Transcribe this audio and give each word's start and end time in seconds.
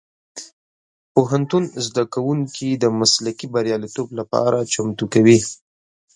پوهنتون 1.13 1.63
زدهکوونکي 1.85 2.69
د 2.73 2.85
مسلکي 2.99 3.45
بریالیتوب 3.53 4.07
لپاره 4.19 4.69
چمتو 4.73 5.05
کوي. 5.13 5.39